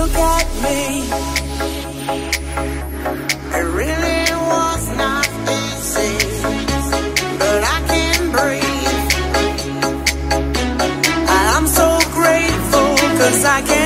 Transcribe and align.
look 0.00 0.16
at 0.16 0.46
me. 0.64 0.80
It 3.58 3.66
really 3.80 4.22
was 4.52 4.82
not 5.04 5.28
easy, 5.60 6.14
but 7.42 7.60
I 7.74 7.78
can 7.92 8.18
breathe. 8.36 9.10
I'm 11.28 11.66
so 11.66 11.88
grateful 12.18 12.88
cause 13.18 13.44
I 13.44 13.60
can 13.68 13.79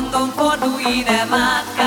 on 0.00 0.10
ton 0.12 0.28
po 0.36 0.48
duine 0.62 1.18
mat 1.32 1.79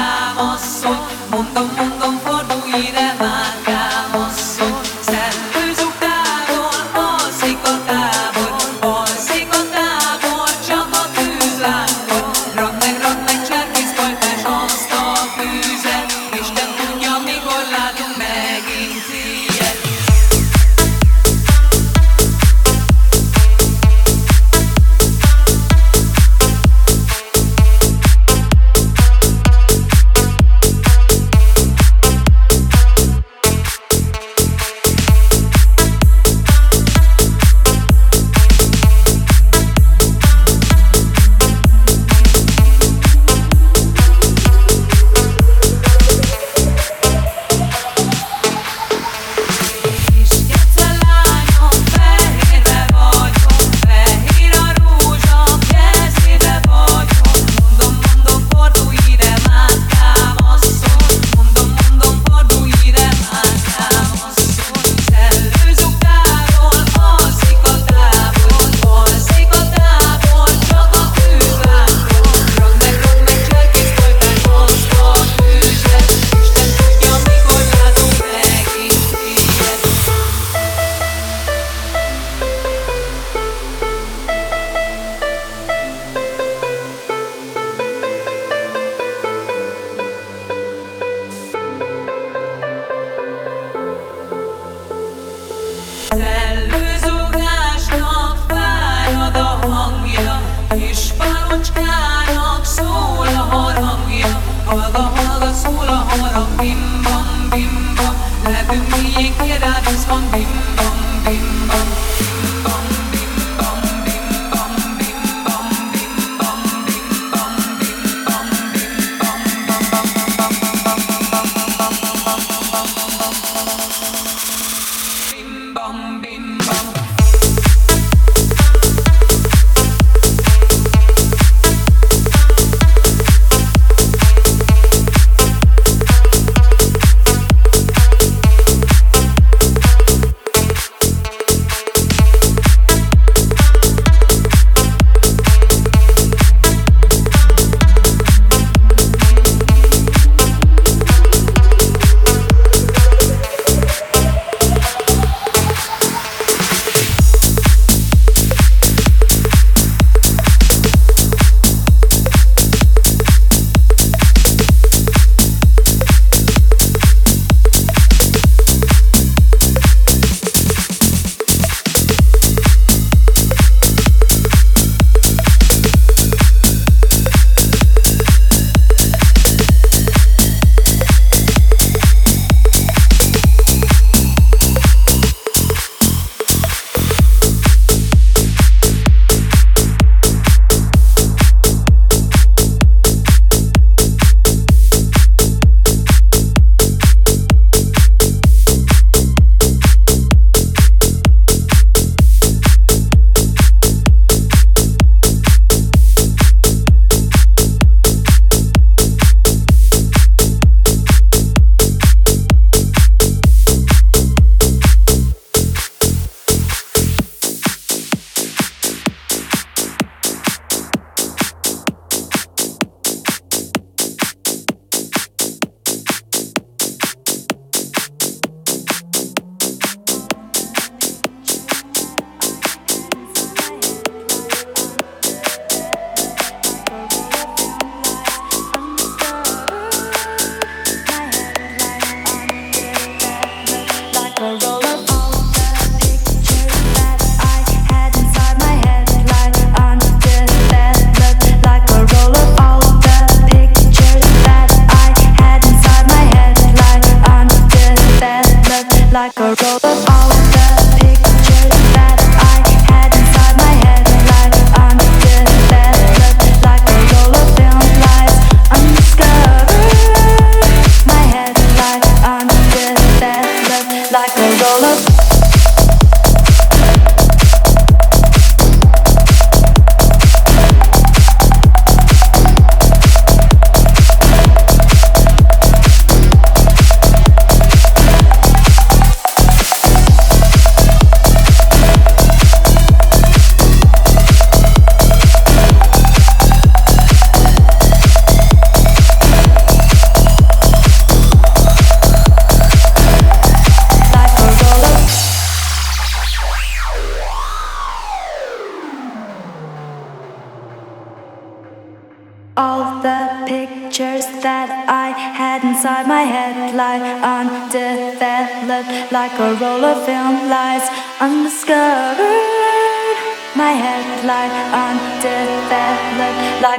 follow 244.44 244.83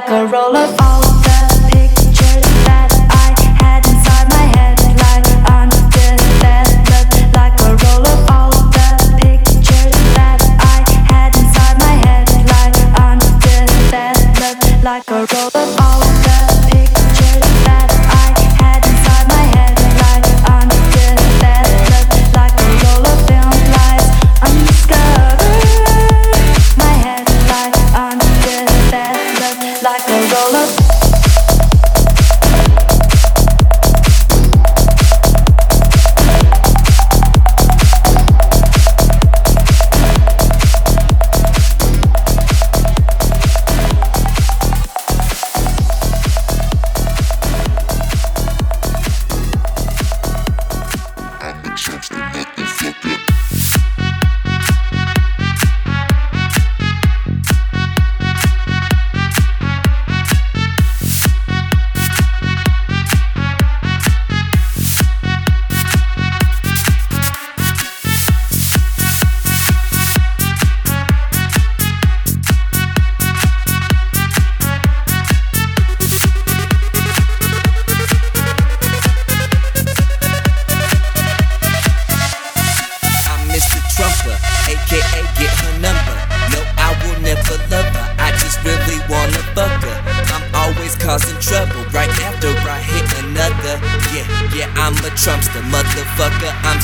like 0.07 0.21
a 0.21 0.27
roller. 0.27 0.84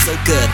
so 0.02 0.18
good. 0.26 0.50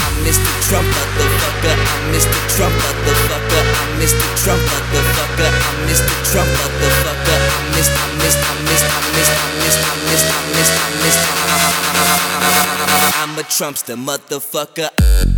I'm 0.00 0.16
Mr. 0.24 0.48
Trump, 0.64 0.88
motherfucker. 0.88 1.76
I'm 1.76 2.04
Mr. 2.08 2.32
Trump, 2.56 2.72
motherfucker. 2.72 3.60
I'm 3.60 4.00
Mr. 4.00 4.24
Trump, 4.40 4.62
motherfucker. 4.72 5.50
I'm 5.52 5.84
Mr. 5.84 6.08
Trump, 6.24 6.48
motherfucker. 6.56 7.36
I 7.36 7.60
missed, 7.76 7.92
I 7.92 8.08
missed, 8.16 8.40
I 8.40 8.56
missed, 8.64 8.88
I 8.88 9.04
missed, 9.12 9.36
I 9.36 9.52
missed, 9.60 9.80
I 9.84 10.00
missed, 10.08 10.28
I 10.32 10.40
missed, 10.56 10.72
I 10.72 10.88
missed. 11.04 11.20
I'm 13.20 13.36
a 13.36 13.44
Trumpsta, 13.44 13.94
motherfucker. 13.96 15.35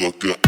motherfucker. 0.00 0.39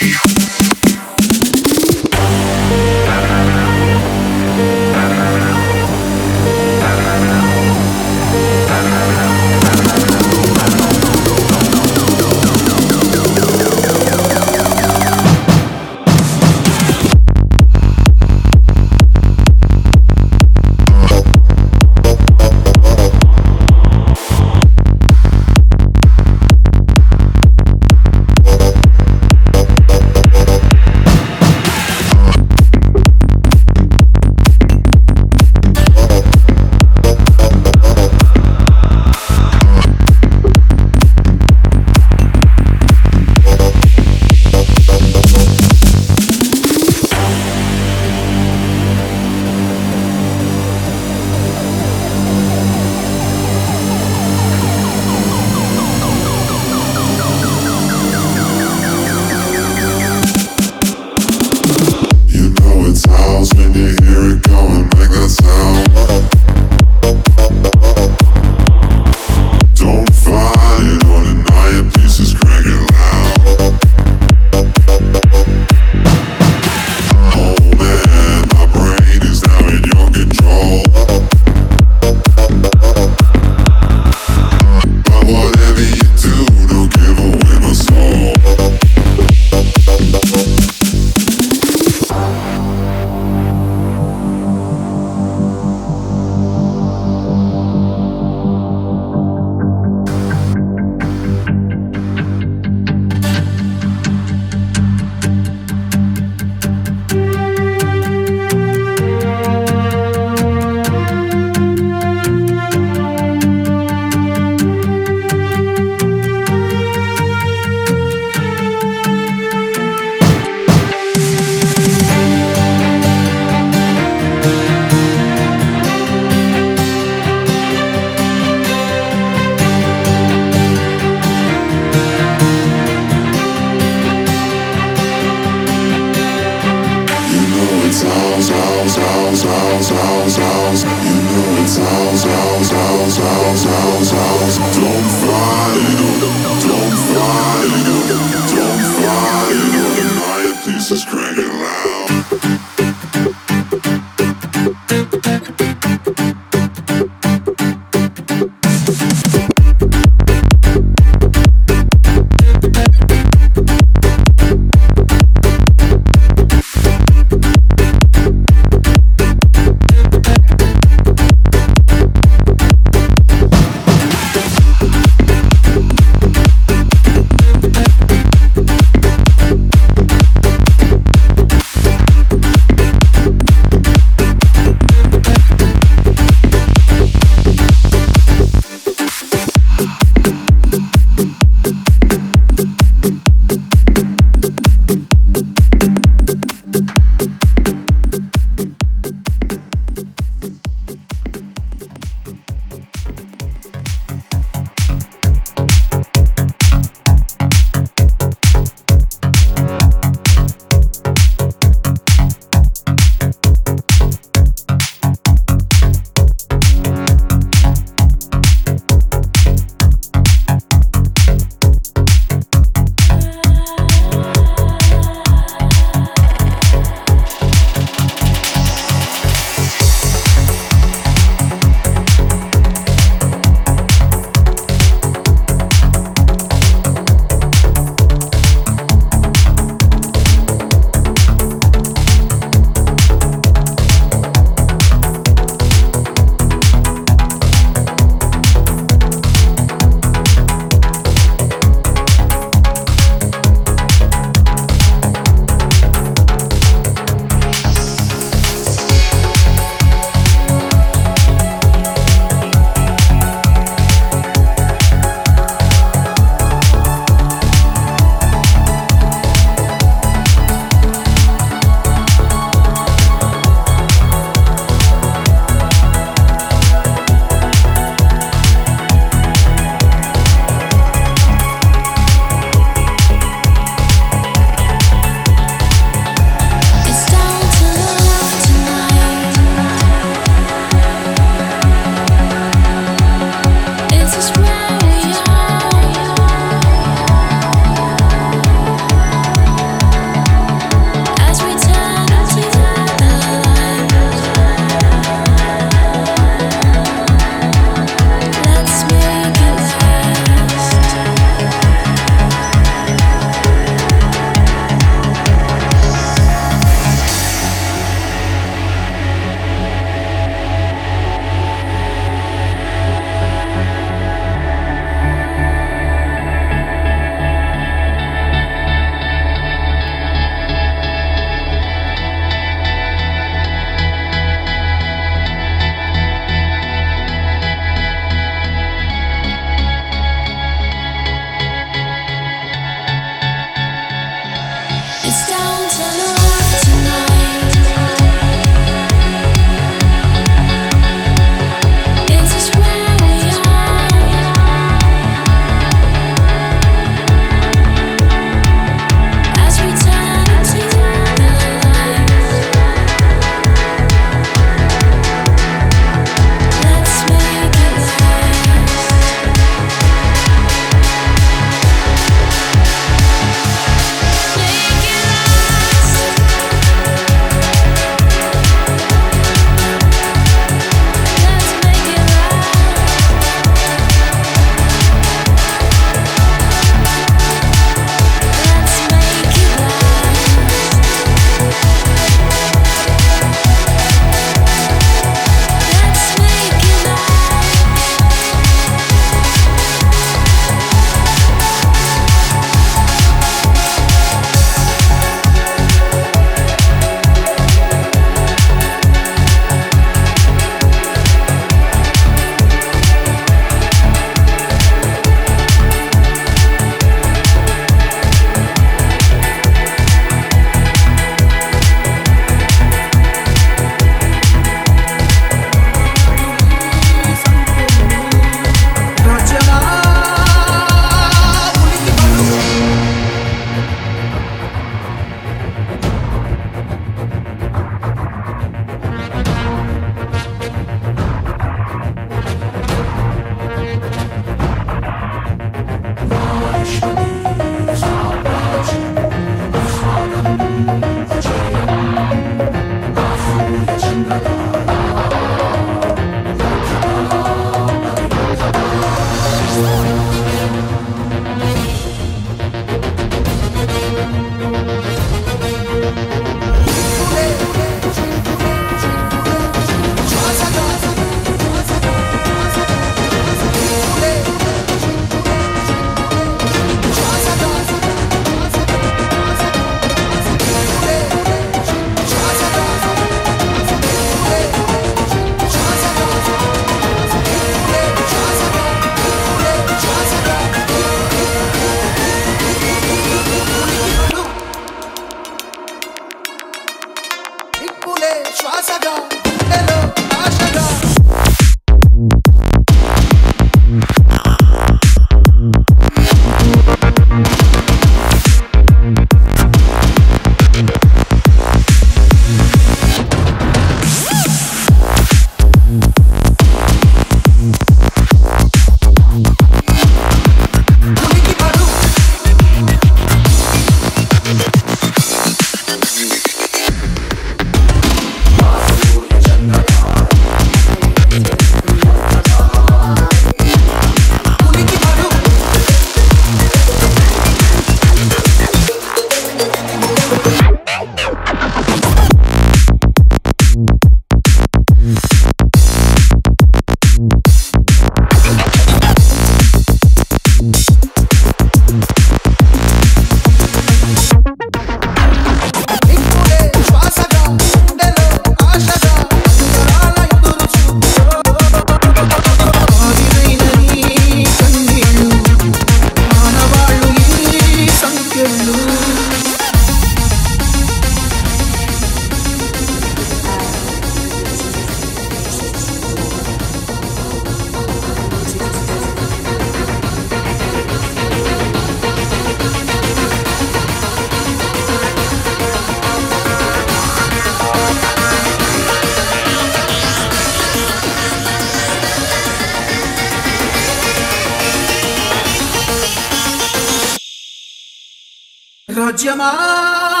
Jamal 598.97 600.00